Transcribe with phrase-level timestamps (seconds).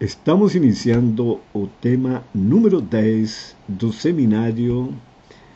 [0.00, 4.94] Estamos iniciando o tema número 10 do seminário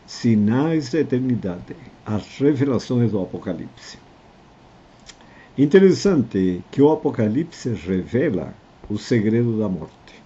[0.05, 3.99] Sinais da Eternidade, as revelações do Apocalipse.
[5.57, 8.53] Interessante que o Apocalipse revela
[8.91, 10.21] o segredo da morte.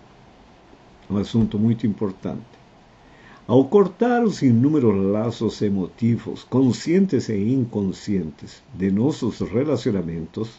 [1.10, 2.40] Um assunto muito importante.
[3.46, 10.58] Ao cortar os inúmeros laços emotivos, conscientes e inconscientes, de nossos relacionamentos,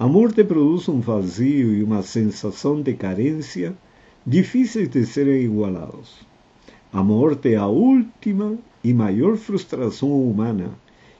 [0.00, 3.74] Amor te produce un vacío y una sensación de carencia
[4.24, 6.20] difíciles de ser igualados.
[6.92, 8.52] Amor te a última
[8.84, 10.70] y mayor frustración humana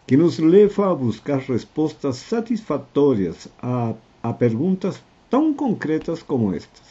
[0.07, 6.87] que nos leva a buscar respuestas satisfactorias a, a preguntas tan concretas como estas.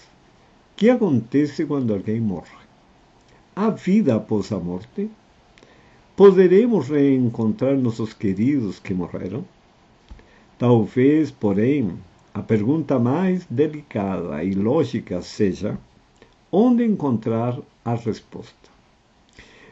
[0.75, 2.67] ¿Qué acontece cuando alguien morre?
[3.55, 5.07] ¿Há vida após a morte?
[6.17, 9.45] ¿Poderemos reencontrar nuestros queridos que morreram?
[10.57, 11.99] Talvez, porém,
[12.33, 15.77] a pergunta mais delicada e lógica seja:
[16.51, 18.67] onde encontrar a resposta?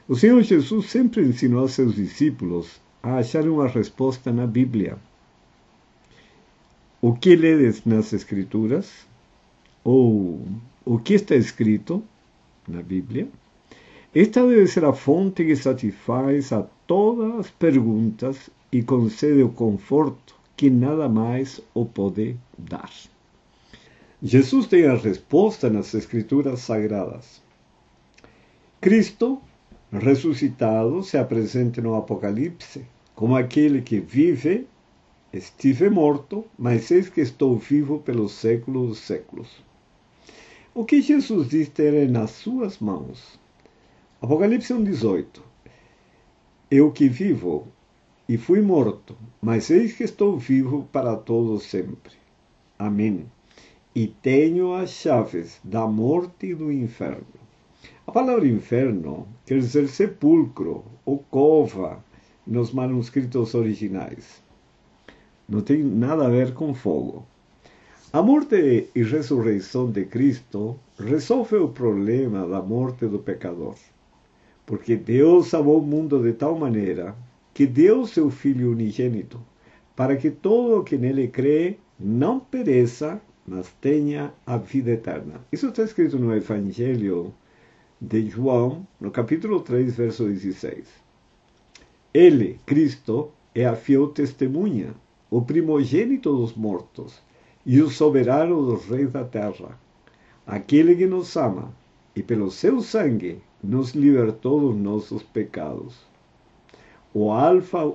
[0.07, 4.99] O Senhor Jesus sempre ensinou a seus discípulos a achar uma resposta na Bíblia.
[7.01, 9.07] O que ledes nas Escrituras?
[9.83, 10.39] Ou
[10.85, 12.03] o que está escrito
[12.67, 13.27] na Bíblia?
[14.13, 20.34] Esta deve ser a fonte que satisfaz a todas as perguntas e concede o conforto
[20.55, 22.91] que nada mais o pode dar.
[24.23, 27.41] Jesus tem a resposta nas Escrituras Sagradas.
[28.79, 29.41] Cristo,
[29.91, 34.67] ressuscitado, se apresenta no Apocalipse como aquele que vive,
[35.31, 39.63] estive morto, mas eis que estou vivo pelos séculos dos séculos.
[40.73, 43.39] O que Jesus diz ter nas suas mãos?
[44.21, 45.25] Apocalipse 1,18
[46.69, 47.67] Eu que vivo
[48.27, 52.13] e fui morto, mas eis que estou vivo para todo sempre.
[52.77, 53.25] Amém.
[53.93, 57.25] E tenho as chaves da morte e do inferno.
[58.07, 62.03] A palavra inferno quer dizer sepulcro ou cova
[62.45, 64.41] nos manuscritos originais.
[65.47, 67.25] Não tem nada a ver com fogo.
[68.11, 73.75] A morte e ressurreição de Cristo resolve o problema da morte do pecador.
[74.65, 77.15] Porque Deus amou o mundo de tal maneira
[77.55, 79.39] que deu seu Filho unigênito,
[79.95, 85.39] para que todo o que nele crê não pereça, mas tenha a vida eterna.
[85.53, 87.33] Isso está escrito no Evangelho
[88.01, 90.85] de João, no capítulo 3, verso 16.
[92.13, 94.93] Ele, Cristo, é a fiel testemunha,
[95.31, 97.21] o primogênito dos mortos
[97.65, 99.79] e o soberano dos reis da terra,
[100.45, 101.73] aquele que nos ama
[102.13, 106.13] e pelo seu sangue nos libertou dos nossos pecados
[107.17, 107.93] o Alfa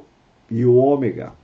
[0.51, 1.35] e o Ômega,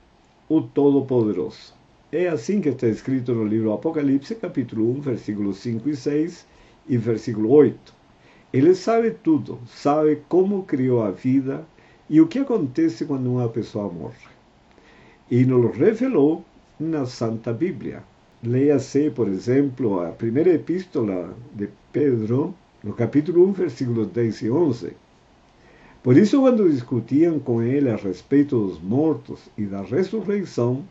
[0.49, 1.75] o Todo-Poderoso.
[2.11, 6.47] É assim que está escrito no livro Apocalipse, capítulo 1, versículos 5 e 6
[6.89, 7.93] e versículo 8.
[8.51, 11.67] Ele sabe tudo, sabe como criou a vida
[12.09, 14.25] e o que acontece quando uma pessoa morre.
[15.29, 16.43] E nos revelou
[16.79, 18.01] na Santa Bíblia.
[18.41, 25.06] Leia-se, por exemplo, a primeira epístola de Pedro, no capítulo 1, versículos 10 e 11
[26.03, 30.83] por isso, quando discutiam com ele a respeito dos mortos e da ressurreição,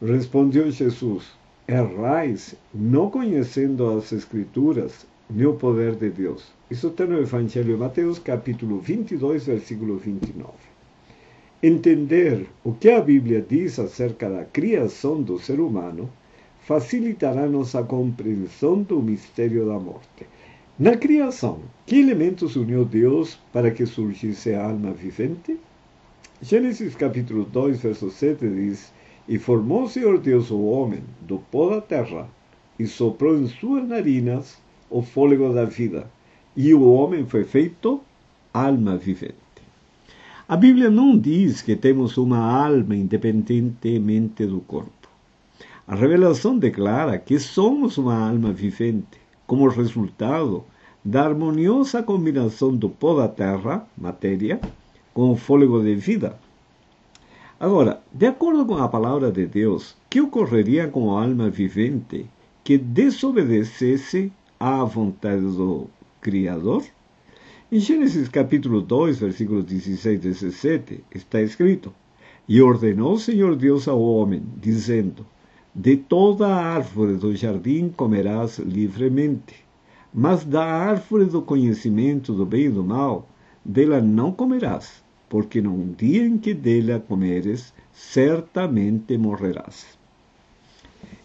[0.00, 1.24] respondeu Jesus:
[1.68, 6.44] Errais, não conhecendo as Escrituras nem o poder de Deus.
[6.70, 10.52] Isso está no Evangelho de Mateus, capítulo 22, versículo 29.
[11.62, 16.10] Entender o que a Bíblia diz acerca da criação do ser humano
[16.62, 20.26] facilitará nossa compreensão do mistério da morte.
[20.78, 25.58] Na criação, que elementos uniu Deus para que surgisse a alma vivente?
[26.40, 28.90] Gênesis capítulo 2, verso 7 diz:
[29.28, 32.28] E formou o Senhor Deus o homem do pó da terra,
[32.78, 34.58] e soprou em suas narinas
[34.88, 36.10] o fôlego da vida,
[36.56, 38.00] e o homem foi feito
[38.54, 39.34] alma vivente.
[40.48, 45.08] A Bíblia não diz que temos uma alma independentemente do corpo.
[45.86, 50.62] A revelação declara que somos uma alma vivente, como resultado
[51.04, 54.60] da harmoniosa combinação do pó da terra, matéria,
[55.12, 56.38] com o fôlego de vida.
[57.58, 62.26] Agora, de acordo com a palavra de Deus, que ocorreria com a alma vivente
[62.62, 64.30] que desobedecesse
[64.60, 65.88] à vontade do
[66.20, 66.84] Criador?
[67.72, 71.92] Em Gênesis capítulo 2, versículos 16 e 17, está escrito:
[72.48, 75.26] E ordenou o Senhor Deus ao homem, dizendo:
[75.74, 79.70] De toda a árvore do jardim comerás livremente
[80.12, 83.28] mas da árvore do conhecimento do bem e do mal,
[83.64, 89.98] dela não comerás, porque no dia em que dela comeres, certamente morrerás.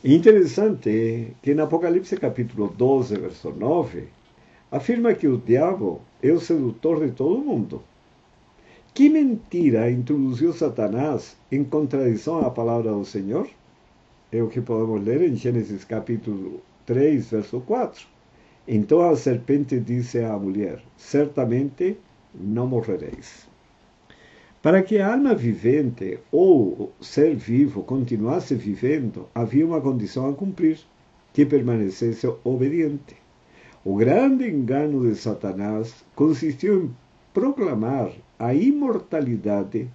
[0.03, 4.07] Interessante que en Apocalipse capítulo 12, verso 9,
[4.69, 7.81] afirma que o diabo é o sedutor de todo mundo.
[8.94, 13.50] Que mentira introduziu Satanás em contradição à palavra do Senhor?
[14.31, 18.07] É o que podemos ler em Gênesis capítulo 3, verso 4.
[18.68, 21.98] Então a serpente disse à mulher: Certamente
[22.33, 23.48] não morrereis.
[24.63, 30.80] Para que a alma vivente ou ser vivo continuasse vivendo, havia uma condição a cumprir:
[31.31, 33.16] que permanecesse obediente.
[33.83, 36.95] O grande engano de Satanás consistiu em
[37.31, 39.88] proclamar a imortalidade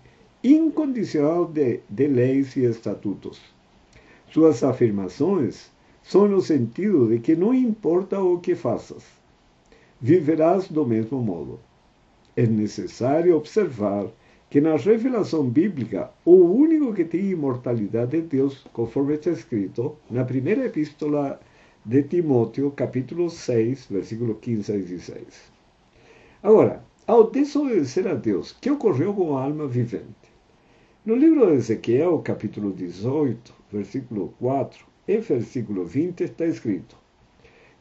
[0.45, 3.60] incondicional de, de leis e estatutos.
[4.33, 5.73] Suas afirmações
[6.05, 9.03] são no sentido de que não importa o que faças,
[10.01, 11.59] viverás do mesmo modo.
[12.37, 14.07] É necessário observar
[14.49, 20.25] que na revelação bíblica o único que tem imortalidade é Deus, conforme está escrito na
[20.25, 21.41] primeira epístola
[21.85, 25.27] de Timóteo, capítulo 6, versículo 15 a 16.
[26.41, 30.30] Agora, ao desobedecer a Deus, que ocorreu com a alma vivente?
[31.11, 36.97] No livro de Ezequiel, capítulo 18, versículo 4 e versículo 20, está escrito: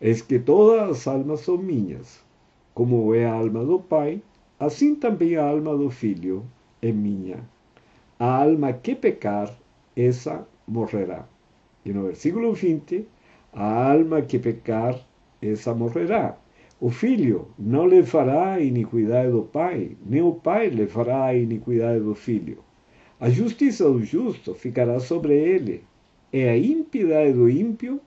[0.02, 2.26] Es que todas as almas são minhas,
[2.74, 4.24] como é a alma do Pai,
[4.60, 6.44] assim também a alma do Filho
[6.82, 7.48] é minha.
[8.18, 9.56] A alma que pecar,
[9.96, 11.28] essa morrerá.
[11.86, 13.08] E no versículo 20,
[13.54, 15.00] a alma que pecar,
[15.40, 16.36] essa morrerá.
[16.82, 22.16] O filho não levará a iniquidade do pai, nem o pai levará a iniquidade do
[22.16, 22.68] filho.
[23.22, 25.84] A justiça do justo ficará sobre ele,
[26.32, 28.00] e a impiedade do ímpio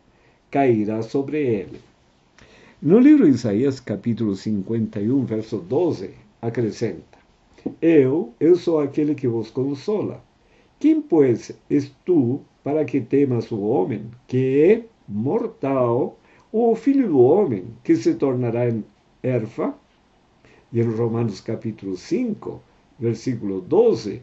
[0.50, 1.80] cairá sobre ele.
[2.80, 7.18] No livro de Isaías, capítulo 51, verso 12, acrescenta:
[7.82, 10.24] Eu, eu sou aquele que vos consola.
[10.80, 16.18] Quem, pois, és tu para que temas o homem, que é mortal,
[16.50, 18.82] ou o filho do homem, que se tornará em
[19.22, 19.74] erfa?
[20.72, 22.62] E em Romanos capítulo 5,
[22.98, 24.22] versículo 12,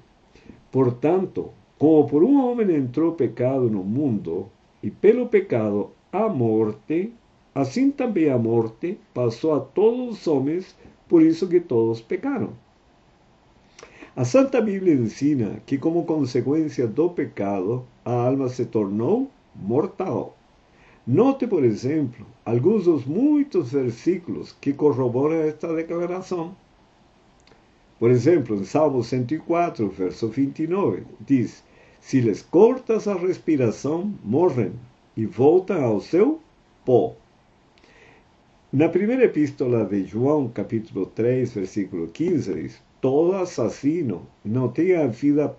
[0.71, 4.49] Portanto, como por um homem entrou pecado no mundo,
[4.81, 7.13] e pelo pecado a morte,
[7.53, 10.75] assim também a morte passou a todos os homens,
[11.07, 12.53] por isso que todos pecaram.
[14.15, 20.35] A Santa Bíblia ensina que, como consequência do pecado, a alma se tornou mortal.
[21.07, 26.55] Note, por exemplo, alguns dos muitos versículos que corroboram esta declaração.
[27.99, 31.61] Por exemplo, em Salmo 104, verso 29, diz:
[31.99, 34.71] Se les cortas a respiração, morrem
[35.17, 36.39] e voltam ao seu
[36.85, 37.13] pó.
[38.71, 45.05] Na primeira epístola de João, capítulo 3, versículo 15, diz: Todo assassino não tem a
[45.07, 45.53] vida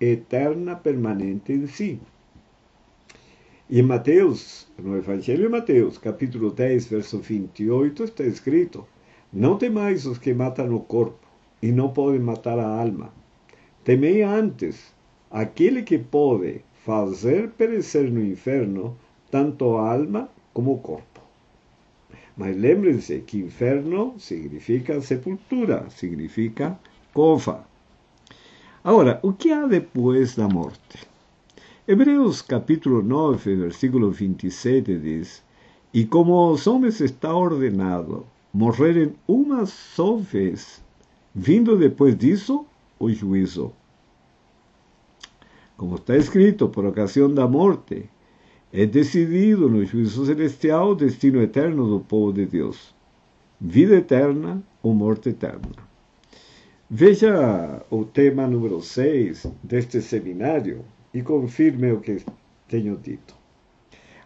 [0.00, 2.00] eterna permanente em si.
[3.68, 8.86] E em Mateus, no Evangelho de Mateus, capítulo 10, verso 28, está escrito:
[9.32, 11.29] Não temais os que matam o corpo,
[11.62, 13.12] e não podem matar a alma.
[13.84, 14.94] Temei antes
[15.30, 18.96] aquele que pode fazer perecer no inferno
[19.30, 21.20] tanto alma como o corpo.
[22.36, 26.78] Mas lembrem-se que inferno significa sepultura, significa
[27.12, 27.64] cova.
[28.82, 31.06] Agora, o que há depois da morte?
[31.86, 35.42] Hebreus capítulo 9, versículo 27 diz:
[35.92, 40.82] E como os homens está ordenado morrerem uma só vez,
[41.34, 42.66] vindo depois disso
[42.98, 43.72] o juízo.
[45.76, 48.08] Como está escrito, por ocasião da morte,
[48.72, 52.94] é decidido no juízo celestial o destino eterno do povo de Deus:
[53.60, 55.70] vida eterna ou morte eterna.
[56.88, 60.84] Veja o tema número 6 deste seminário
[61.14, 62.22] e confirme o que
[62.68, 63.34] tenho dito.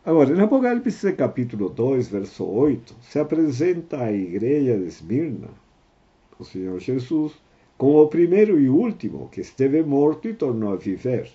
[0.04, 5.49] Agora, em Apocalipse capítulo 2, verso 8, se apresenta a igreja de Esmirna,
[6.38, 7.33] o Senhor Jesus,
[7.76, 11.31] como o primeiro e último que esteve morto e tornou a viver.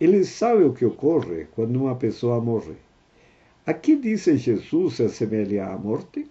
[0.00, 2.74] Ele sabe o que ocorre quando uma pessoa morre.
[3.66, 6.26] Aqui disse Jesus se assemelha à morte?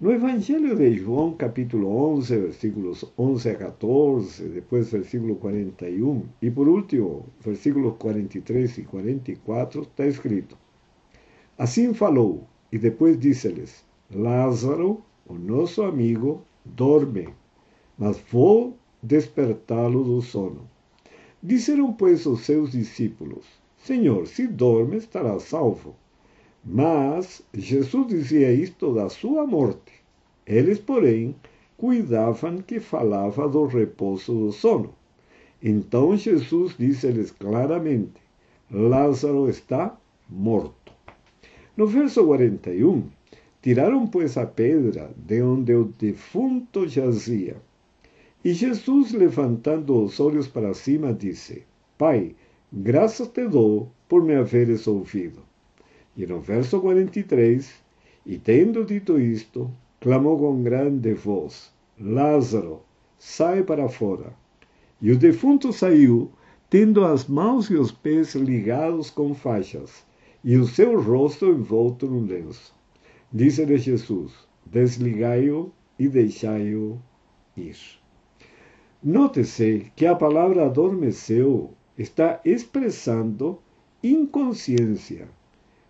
[0.00, 6.68] No Evangelho de João, capítulo 11, versículos 11 a 14, depois versículo 41, e por
[6.68, 10.56] último, versículos 43 e 44, está escrito:
[11.58, 16.42] Assim falou, e depois disse-lhes: Lázaro, o nosso amigo,
[16.74, 17.28] dorme,
[17.98, 20.68] mas vou despertá-lo do sono.
[21.42, 23.46] Disseram, pois, os seus discípulos:
[23.78, 25.94] Senhor, se dorme, estará salvo.
[26.64, 29.92] Mas Jesus dizia isto da sua morte.
[30.46, 31.34] Eles, porém,
[31.76, 34.94] cuidavam que falava do repouso do sono.
[35.62, 38.20] Então Jesus disse-lhes claramente:
[38.70, 39.98] Lázaro está
[40.28, 40.92] morto.
[41.76, 43.08] No verso 41,
[43.62, 47.56] tiraram pois a pedra de onde o defunto jazia.
[48.42, 51.64] E Jesus, levantando os olhos para cima, disse:
[51.98, 52.34] Pai,
[52.72, 55.40] graças te dou por me haveres ouvido.
[56.16, 57.70] E no verso 43,
[58.24, 62.80] e tendo dito isto, clamou com grande voz: Lázaro,
[63.18, 64.32] sai para fora.
[65.02, 66.30] E o defunto saiu,
[66.70, 70.06] tendo as mãos e os pés ligados com faixas,
[70.42, 72.79] e o seu rosto envolto num lenço.
[73.32, 74.32] Disse-lhe Jesus:
[74.66, 76.04] Desligai-o e
[77.56, 77.76] ir.
[79.02, 83.60] Note-se que a palavra adormeceu está expressando
[84.02, 85.28] inconsciência,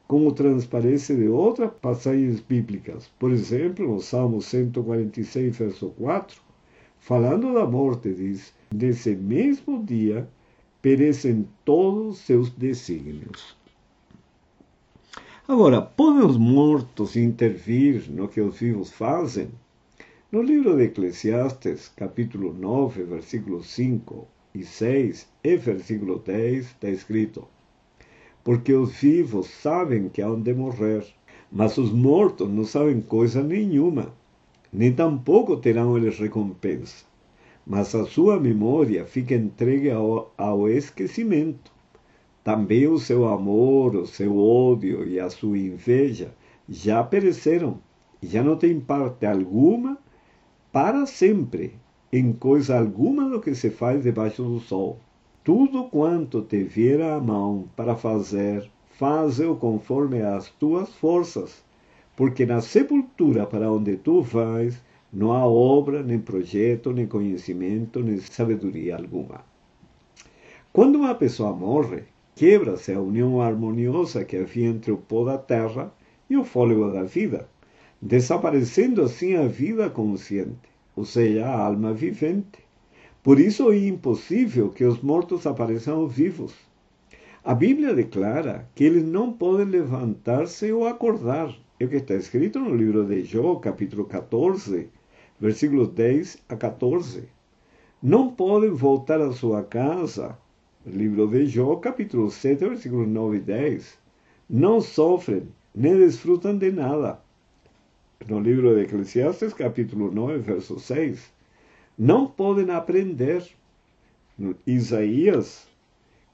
[0.06, 3.10] como transparece de outras passagens bíblicas.
[3.18, 6.42] Por exemplo, no Salmo 146, verso 4,
[6.98, 10.28] falando da morte, diz: Nesse mesmo dia
[10.82, 13.56] perecem todos seus desígnios.
[15.52, 19.48] Agora, podem os mortos intervir no que os vivos fazem?
[20.30, 27.48] No livro de Eclesiastes, capítulo 9, versículos 5 e 6 e versículo 10, está escrito:
[28.44, 31.04] Porque os vivos sabem que hão de morrer,
[31.50, 34.14] mas os mortos não sabem coisa nenhuma,
[34.72, 37.04] nem tampouco terão eles recompensa.
[37.66, 41.72] Mas a sua memória fica entregue ao, ao esquecimento
[42.42, 46.32] também o seu amor, o seu ódio e a sua inveja
[46.68, 47.78] já pereceram
[48.22, 49.98] já não têm parte alguma
[50.70, 51.74] para sempre
[52.12, 54.98] em coisa alguma do que se faz debaixo do sol.
[55.42, 61.64] Tudo quanto te vier à mão para fazer, faze-o conforme as tuas forças,
[62.14, 64.82] porque na sepultura para onde tu vais
[65.12, 69.44] não há obra, nem projeto, nem conhecimento, nem sabedoria alguma.
[70.72, 72.04] Quando uma pessoa morre,
[72.40, 75.92] quebra-se a união harmoniosa que havia entre o pó da terra
[76.30, 77.46] e o fôlego da vida,
[78.00, 82.64] desaparecendo assim a vida consciente, ou seja, a alma vivente.
[83.22, 86.54] Por isso é impossível que os mortos apareçam vivos.
[87.44, 91.54] A Bíblia declara que eles não podem levantar-se ou acordar.
[91.78, 94.88] É o que está escrito no livro de Jó, capítulo 14,
[95.38, 97.28] versículos 10 a 14.
[98.02, 100.38] Não podem voltar à sua casa
[100.86, 103.98] livro de Jó, capítulo 7, versículos 9 e 10.
[104.48, 107.20] Não sofrem, nem desfrutam de nada.
[108.26, 111.32] No livro de Eclesiastes, capítulo 9, verso 6.
[111.98, 113.46] Não podem aprender.
[114.38, 115.68] No Isaías,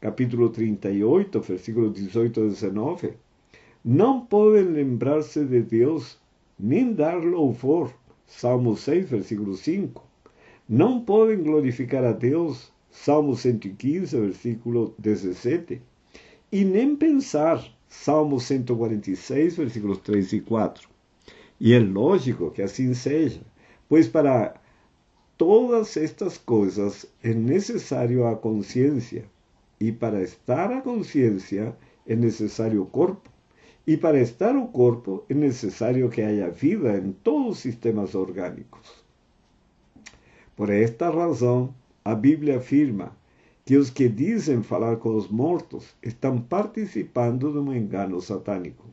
[0.00, 3.12] capítulo 38, versículos 18 e 19.
[3.84, 6.18] Não podem lembrar-se de Deus,
[6.58, 7.92] nem dar louvor.
[8.28, 10.04] Salmo 6, versículo 5.
[10.68, 12.72] Não podem glorificar a Deus,
[13.04, 15.80] Salmo 115, versículo 17,
[16.50, 20.88] e nem pensar, Salmo 146, versículos 3 e 4.
[21.60, 23.42] E é lógico que assim seja,
[23.88, 24.54] pois para
[25.36, 29.26] todas estas coisas é necessário a consciência,
[29.78, 31.76] e para estar a consciência
[32.06, 33.30] é necessário o corpo,
[33.86, 39.04] e para estar o corpo é necessário que haya vida em todos os sistemas orgânicos.
[40.56, 41.74] Por esta razão,
[42.06, 43.16] a Bíblia afirma
[43.64, 48.84] que os que dizem falar com os mortos estão participando de um engano satânico.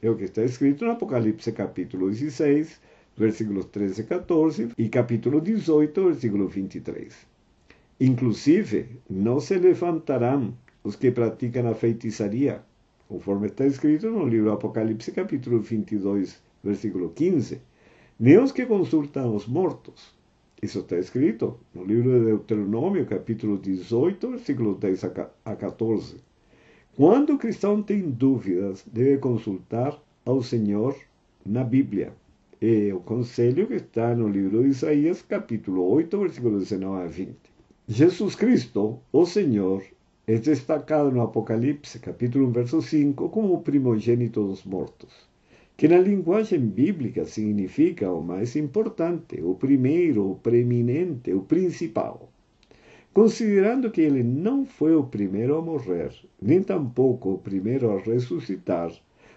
[0.00, 2.80] É o que está escrito no Apocalipse capítulo 16,
[3.16, 7.12] versículos 13 e 14, e capítulo 18, versículo 23.
[7.98, 12.62] Inclusive, não se levantarão os que praticam a feitiçaria,
[13.08, 17.60] conforme está escrito no livro Apocalipse capítulo 22, versículo 15,
[18.20, 20.14] nem os que consultam os mortos,
[20.62, 25.04] isso está escrito no livro de Deuteronômio, capítulo 18, versículos 10
[25.44, 26.18] a 14.
[26.94, 30.94] Quando o cristão tem dúvidas, deve consultar ao Senhor
[31.44, 32.12] na Bíblia.
[32.60, 37.36] É o conselho que está no livro de Isaías, capítulo 8, versículos 19 a 20.
[37.88, 39.82] Jesus Cristo, o Senhor,
[40.28, 45.31] é destacado no Apocalipse, capítulo 1, verso 5, como o primogênito dos mortos
[45.82, 52.30] que na linguagem bíblica significa o mais importante, o primeiro, o preeminente, o principal.
[53.12, 58.92] Considerando que ele não foi o primeiro a morrer, nem tampouco o primeiro a ressuscitar,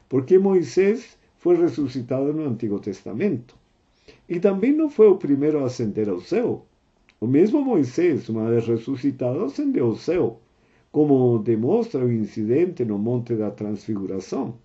[0.07, 3.57] porque Moisés foi ressuscitado no Antigo Testamento.
[4.29, 6.63] E também não foi o primeiro a ascender ao céu.
[7.19, 10.39] O mesmo Moisés, uma vez ressuscitado, ascendeu ao céu,
[10.91, 14.63] como demonstra o incidente no Monte da Transfiguração.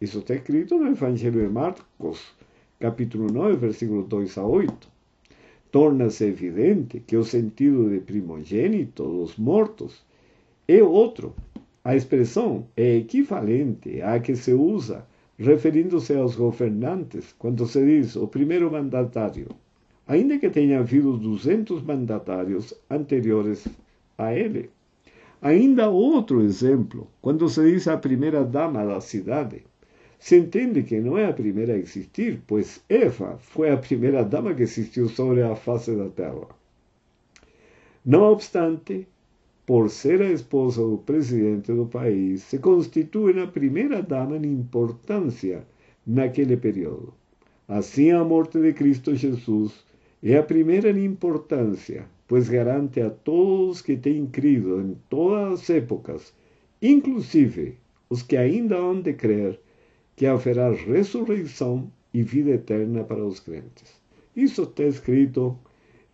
[0.00, 2.32] Isso está escrito no Evangelho de Marcos,
[2.78, 4.88] capítulo 9, versículos 2 a 8.
[5.70, 10.02] Torna-se evidente que o sentido de primogênito dos mortos
[10.66, 11.34] é outro,
[11.84, 15.04] a expressão é equivalente à que se usa
[15.38, 19.48] referindo-se aos governantes quando se diz o primeiro mandatário,
[20.06, 23.68] ainda que tenha havido 200 mandatários anteriores
[24.16, 24.70] a ele.
[25.42, 29.62] Ainda outro exemplo, quando se diz a primeira dama da cidade,
[30.20, 34.54] se entende que não é a primeira a existir, pois Eva foi a primeira dama
[34.54, 36.46] que existiu sobre a face da terra.
[38.04, 39.08] Não obstante,
[39.64, 45.64] por ser a esposa do presidente do país, se constitui na primeira dama em importância
[46.06, 47.14] naquele período.
[47.66, 49.72] Assim, a morte de Cristo Jesus
[50.22, 55.70] é a primeira em importância, pois garante a todos que têm crido em todas as
[55.70, 56.34] épocas,
[56.82, 57.78] inclusive
[58.10, 59.58] os que ainda hão de crer,
[60.20, 63.90] que haverá ressurreição e vida eterna para os crentes.
[64.36, 65.58] Isso está escrito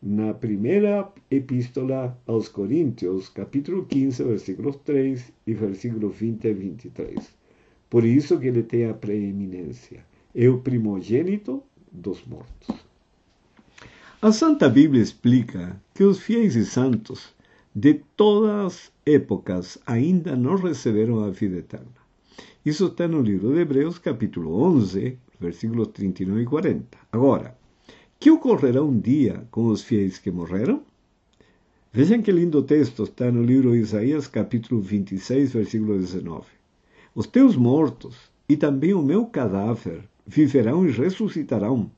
[0.00, 7.34] na primeira epístola aos Coríntios, capítulo 15, versículos 3 e versículos 20 e 23.
[7.90, 10.04] Por isso que ele tem a preeminência.
[10.32, 11.60] É o primogênito
[11.90, 12.76] dos mortos.
[14.22, 17.34] A Santa Bíblia explica que os fiéis e santos
[17.74, 22.05] de todas as épocas ainda não receberam a vida eterna.
[22.66, 26.98] Isso está no livro de Hebreus, capítulo 11, versículos 39 e 40.
[27.12, 27.56] Agora,
[28.18, 30.82] que ocorrerá um dia com os fiéis que morreram?
[31.92, 36.44] Vejam que lindo texto está no livro de Isaías, capítulo 26, versículo 19.
[37.14, 38.16] Os teus mortos
[38.48, 41.88] e também o meu cadáver viverão e ressuscitarão.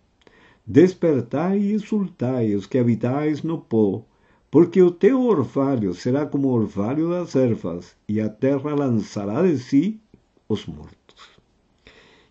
[0.67, 4.05] Despertai e exultai os que habitais no pó,
[4.51, 9.59] porque o teu orvalho será como o orvalho das ervas, e a terra lançará de
[9.59, 9.99] si
[10.49, 11.39] os mortos.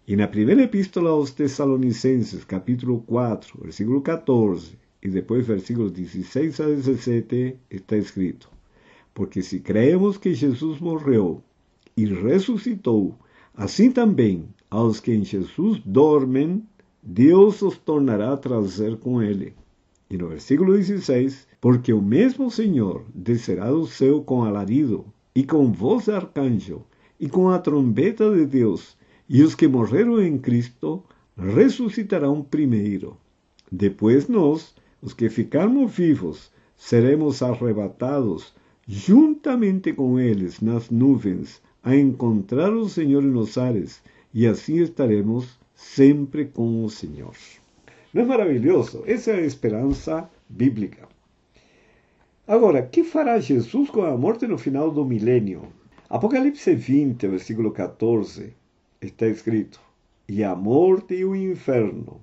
[0.08, 6.66] E na primeira epístola aos Tessalonicenses, capítulo 4, versículo 14, e depois versículos 16 a
[6.66, 8.50] 17, está escrito:
[9.14, 11.44] Porque se cremos que Jesus morreu
[11.96, 13.16] e ressuscitou,
[13.54, 16.64] assim também aos que em Jesus dormem,
[17.04, 19.54] Deus os tornará a trazer com ele.
[20.10, 25.72] E no versículo 16, porque o mesmo Senhor descerá do céu com alarido, e com
[25.72, 26.82] voz de arcanjo,
[27.20, 28.98] e com a trombeta de Deus,
[29.30, 31.04] e os que morreram em Cristo
[31.38, 33.18] ressuscitarão primeiro.
[33.72, 38.54] Depois nós, os que ficarmos vivos, seremos arrebatados
[38.88, 44.02] juntamente com eles nas nuvens a encontrar o Senhor nos ares,
[44.34, 47.36] e assim estaremos sempre com o Senhor.
[48.14, 49.04] Não é maravilhoso?
[49.06, 51.08] Essa é a esperança bíblica.
[52.48, 55.64] Agora, que fará Jesus com a morte no final do milênio?
[56.10, 58.54] Apocalipse 20, versículo 14
[59.02, 59.82] está escrito:
[60.26, 62.22] E a morte e o inferno,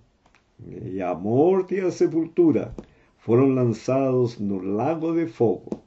[0.87, 2.75] e a morte e a sepultura
[3.19, 5.83] foram lançados no lago de fogo.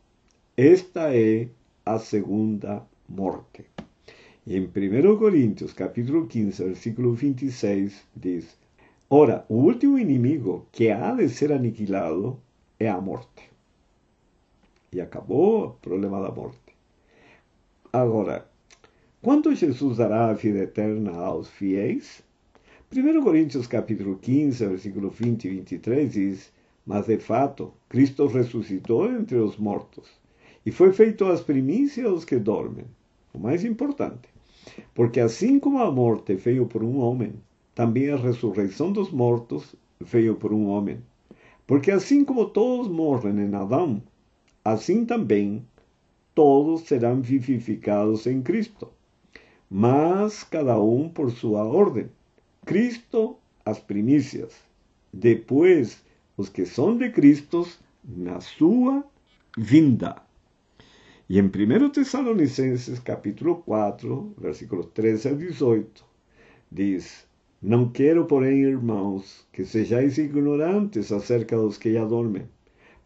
[0.56, 1.50] Esta é
[1.84, 3.66] a segunda morte.
[4.46, 8.60] E em 1 Coríntios, capítulo 15, versículo 26, diz:
[9.10, 12.40] Ora, o último inimigo que há de ser aniquilado
[12.80, 13.50] é a morte.
[14.94, 16.67] E acabou o problema da morte.
[17.94, 18.46] Agora,
[19.22, 22.22] quando Jesus dará a vida eterna aos fiéis?
[22.94, 26.52] 1 Coríntios capítulo 15, versículo 20 e 23 diz,
[26.86, 30.06] Mas de fato, Cristo ressuscitou entre os mortos,
[30.66, 32.86] e foi feito as primícias aos que dormem.
[33.34, 34.28] O mais importante,
[34.94, 37.36] porque assim como a morte veio por um homem,
[37.74, 41.00] também a ressurreição dos mortos veio por um homem.
[41.66, 44.04] Porque assim como todos morrem em Adão,
[44.64, 45.66] assim também
[46.38, 48.88] todos serão vivificados em Cristo
[49.70, 52.10] mas cada um por sua ordem.
[52.66, 54.54] Cristo, as primícias.
[55.12, 56.04] Depois,
[56.38, 57.68] os que são de Cristo,
[58.04, 59.06] na sua
[59.58, 60.22] vinda.
[61.30, 66.06] E em 1 Tessalonicenses, capítulo 4, versículos 13 a 18,
[66.72, 67.28] diz:
[67.62, 72.48] Não quero, porém, irmãos, que sejais ignorantes acerca dos que já dormem,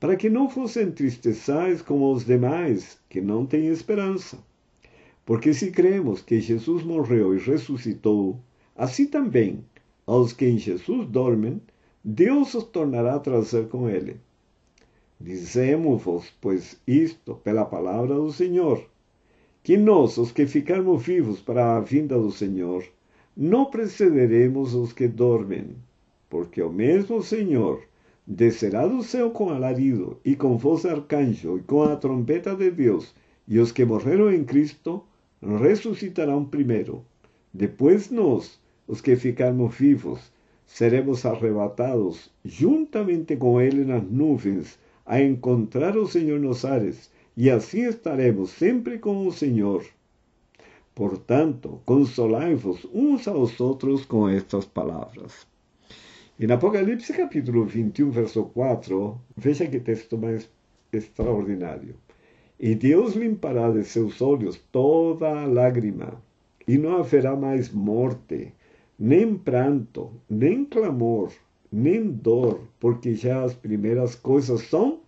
[0.01, 4.39] para que não vos entristeçais como os demais, que não têm esperança.
[5.23, 8.39] Porque se cremos que Jesus morreu e ressuscitou,
[8.75, 9.63] assim também
[10.07, 11.61] aos que em Jesus dormem,
[12.03, 14.19] Deus os tornará a trazer com ele.
[15.19, 18.83] Dizemos-vos, pois, isto pela palavra do Senhor,
[19.61, 22.83] que nós, os que ficarmos vivos para a vinda do Senhor,
[23.37, 25.75] não precederemos os que dormem,
[26.27, 27.83] porque o mesmo Senhor
[28.25, 33.13] descerá céu com alarido e com voz de arcanjo e com a trombeta de Deus,
[33.47, 35.03] e os que morreram em Cristo
[35.41, 37.03] ressuscitarão primeiro.
[37.53, 40.31] Depois nós, os que ficarmos vivos,
[40.65, 47.11] seremos arrebatados juntamente com ele nas nuvens a encontrar o Senhor nos ares,
[47.49, 49.83] assim estaremos sempre com o Senhor.
[50.93, 55.50] Portanto, consolai-vos uns aos outros com estas palavras.
[56.43, 60.49] Em Apocalipse capítulo 21, verso 4, veja que texto mais
[60.91, 61.93] extraordinário.
[62.59, 66.19] E Deus limpará de seus olhos toda lágrima,
[66.67, 68.51] e não haverá mais morte,
[68.97, 71.31] nem pranto, nem clamor,
[71.71, 74.99] nem dor, porque já as primeiras coisas são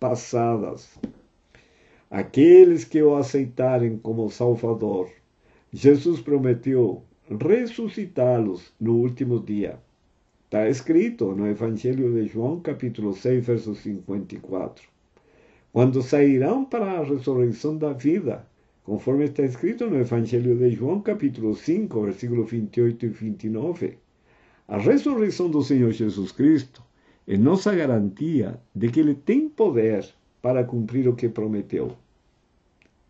[0.00, 0.98] passadas.
[2.10, 5.10] Aqueles que o aceitarem como Salvador,
[5.70, 9.78] Jesus prometeu ressuscitá-los no último dia.
[10.48, 14.88] Está escrito no Evangelho de João, capítulo 6, verso 54.
[15.70, 18.46] Quando sairão para a ressurreição da vida,
[18.82, 23.98] conforme está escrito no Evangelho de João, capítulo 5, versículo 28 e 29.
[24.66, 26.82] A ressurreição do Senhor Jesus Cristo
[27.26, 30.08] é nossa garantia de que Ele tem poder
[30.40, 31.92] para cumprir o que prometeu.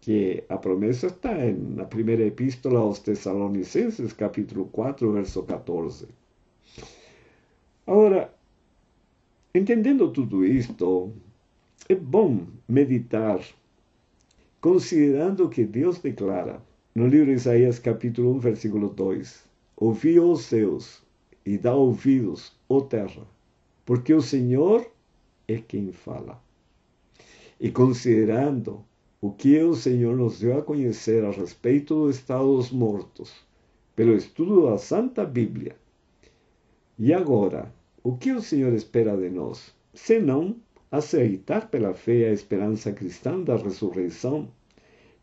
[0.00, 6.08] Que a promessa está na primeira epístola aos Tessalonicenses, capítulo 4, verso 14.
[7.88, 8.30] Agora,
[9.54, 11.10] entendendo tudo isto,
[11.88, 13.40] é bom meditar
[14.60, 16.62] considerando que Deus declara
[16.94, 19.42] no livro de Isaías capítulo 1, versículo 2,
[19.74, 21.02] Ouvi os céus
[21.46, 23.26] e dá ouvidos, ó terra,
[23.86, 24.86] porque o Senhor
[25.48, 26.38] é quem fala.
[27.58, 28.84] E considerando
[29.18, 33.32] o que o Senhor nos deu a conhecer a respeito do estado dos mortos,
[33.96, 35.74] pelo estudo da Santa Bíblia,
[36.98, 37.72] e agora,
[38.02, 40.56] o que o Senhor espera de nós, senão
[40.90, 44.48] aceitar pela fé a esperança cristã da ressurreição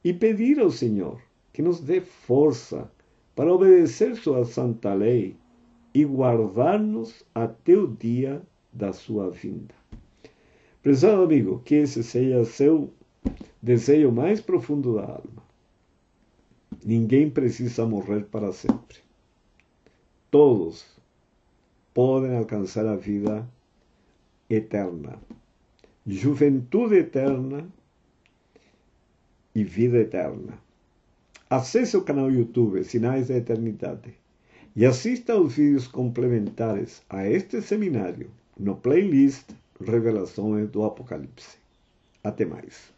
[0.03, 1.19] e pedir ao Senhor
[1.51, 2.91] que nos dê força
[3.35, 5.35] para obedecer sua santa lei
[5.93, 9.73] e guardar-nos até o dia da sua vinda.
[10.83, 12.91] Prezado amigo, que esse seja seu
[13.61, 15.43] desejo mais profundo da alma.
[16.85, 18.97] Ninguém precisa morrer para sempre.
[20.29, 20.94] Todos
[21.95, 23.47] podem alcançar a vida
[24.47, 25.17] eterna
[26.07, 27.67] juventude eterna
[29.55, 30.53] e vida eterna.
[31.49, 34.13] Acesse o canal YouTube Sinais da Eternidade
[34.75, 39.49] e assista aos vídeos complementares a este seminário no playlist
[39.83, 41.57] Revelações do Apocalipse.
[42.23, 42.94] Até mais.